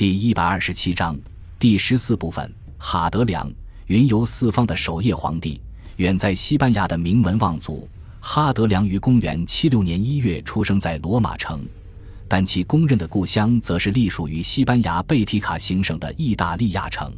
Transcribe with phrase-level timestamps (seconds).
[0.00, 1.14] 第一百二十七章
[1.58, 3.46] 第十四部分：哈德良，
[3.84, 5.60] 云游四方的守夜皇帝，
[5.96, 7.86] 远在西班牙的名门望族。
[8.18, 11.62] 哈德良于公元七六年一月出生在罗马城，
[12.26, 17.12] 但其公认的故乡则是隶属于西班牙贝提卡行省的意大利亚城，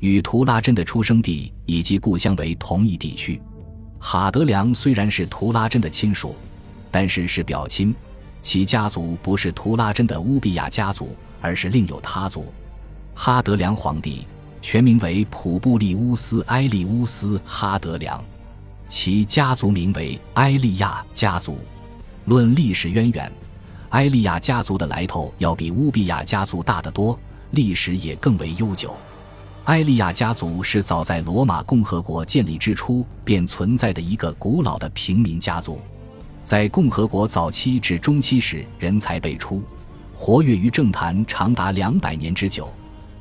[0.00, 3.40] 与图拉真的出生地以及故乡为同一地区。
[4.00, 6.34] 哈德良虽然是图拉真的亲属，
[6.90, 7.94] 但是是表亲，
[8.42, 11.14] 其家族不是图拉真的乌比亚家族。
[11.40, 12.52] 而是另有他族，
[13.14, 14.26] 哈德良皇帝
[14.60, 18.22] 全名为普布利乌斯·埃利乌斯·哈德良，
[18.88, 21.58] 其家族名为埃利亚家族。
[22.24, 23.32] 论历史渊源，
[23.90, 27.18] 埃利亚家族的来头要比乌比亚家族大得多，
[27.52, 28.94] 历史也更为悠久。
[29.64, 35.80] 埃利亚家族是早在罗马共和国建立之初便存在的一个古老的平民家族，
[36.42, 39.62] 在共和国早期至中期时人才辈出。
[40.20, 42.68] 活跃于政坛长达两百年之久，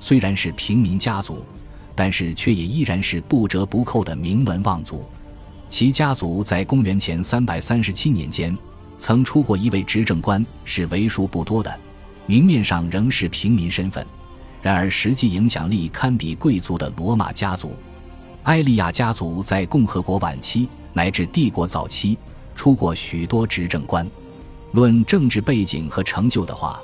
[0.00, 1.44] 虽然是平民家族，
[1.94, 5.04] 但是却也依然是不折不扣的名门望族。
[5.68, 8.56] 其家族在公元前三百三十七年间
[8.96, 11.78] 曾出过一位执政官，是为数不多的，
[12.24, 14.04] 明面上仍是平民身份，
[14.62, 17.74] 然而实际影响力堪比贵族的罗马家族。
[18.44, 22.16] 埃利亚家族在共和国晚期乃至帝国早期
[22.54, 24.08] 出过许多执政官。
[24.76, 26.82] 论政治背景和成就的话，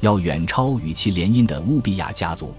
[0.00, 2.54] 要远超与其联姻的乌比亚家族。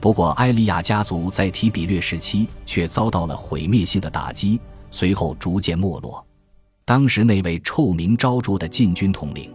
[0.00, 4.60] 不过，埃利亚家族在提比略时期却遭到了毁灭性的打击，
[4.90, 6.26] 随后逐渐没落。
[6.84, 9.54] 当时那位臭名昭著的禁军统领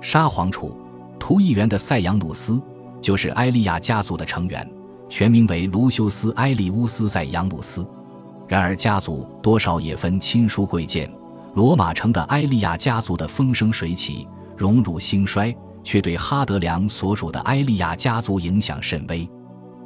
[0.00, 0.76] 沙皇储
[1.18, 2.62] 图议员的塞扬努斯，
[3.00, 4.68] 就是埃利亚家族的成员，
[5.08, 7.84] 全名为卢修斯·埃利乌斯·塞扬努斯。
[8.46, 11.10] 然而，家族多少也分亲疏贵贱。
[11.56, 19.26] 罗马城的埃利亚家族的风生水起、荣辱兴衰，却对哈德良所属的埃利亚家族影响甚微。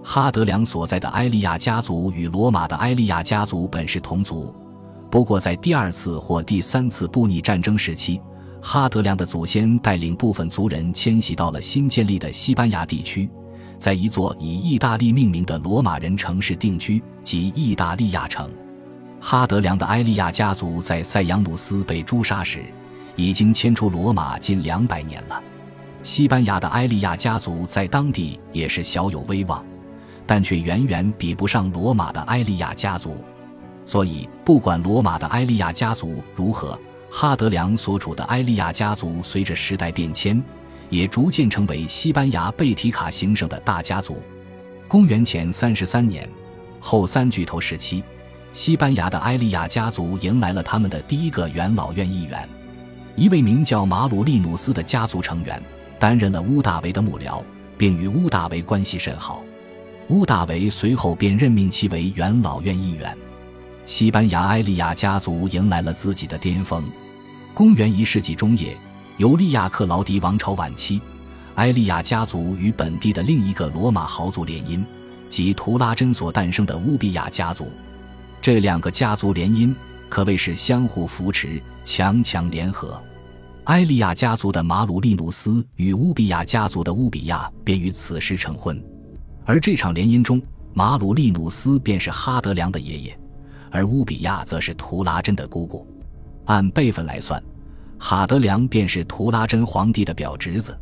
[0.03, 4.53] 哈德良所在的埃利亚家族与罗马的埃利亚家族本是同族，
[5.13, 8.21] 不过在第二次或第三次布匿战争时期，
[8.61, 13.31] 哈德良的祖先带领部分族人迁徙到了新建立的西班牙地区，
[13.79, 18.51] 在一座以意大利命名的罗马人城市定居，即意大利亚城。
[19.21, 22.65] 哈德良的埃利亚家族在塞扬努斯被诛杀时，
[23.17, 25.41] 已经迁出罗马近两百年了。
[26.03, 29.63] 西班牙的埃利亚家族在当地也是小有威望，
[30.27, 33.23] 但却远远比不上罗马的埃利亚家族。
[33.85, 36.79] 所以，不管罗马的埃利亚家族如何，
[37.11, 40.43] 哈德良所处的埃利亚家族随着时代变迁，
[40.89, 44.23] 也逐渐成为西班牙贝提卡行省的大家族。
[44.89, 46.27] 公元前三十三年，
[46.81, 48.03] 后三巨头时期。
[48.53, 52.49] 西班牙的埃利亚家族迎来了他们的第一个元老院议员，
[53.15, 55.63] 一位名叫马鲁利努斯的家族成员，
[56.01, 57.41] 担任了乌大维的幕僚，
[57.79, 59.45] 并与乌大维关系甚好。
[60.09, 63.17] 乌大维随后便任命其为元老院议员。
[63.87, 66.83] 西班牙埃利亚家族迎来了自己的巅峰。
[67.55, 68.77] 公元一世纪中叶，
[69.17, 71.01] 尤利亚克劳迪王朝晚期，
[71.55, 74.85] 埃利亚家族与本地的另一个罗马豪族联姻，
[75.29, 77.71] 即图拉真所诞生的乌比亚家族。
[78.43, 79.75] 这两个家族联姻
[80.09, 83.01] 可谓是相互扶持、强强联合。
[83.65, 88.83] 埃利亚家族的马鲁利努斯与乌比亚家族的乌比亚便于此时成婚，
[89.45, 90.41] 而这场联姻中，
[90.73, 93.19] 马鲁利努斯便是哈德良的爷爷，
[93.71, 95.87] 而乌比亚则是图拉真的姑姑。
[96.47, 97.41] 按辈分来算，
[97.99, 100.77] 哈德良便是图拉真皇帝的表侄子。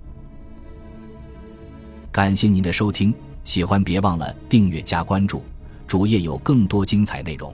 [2.12, 5.42] 感谢您的收听，喜欢别忘了订阅加关注。
[5.88, 7.52] 主页有更多精彩内容。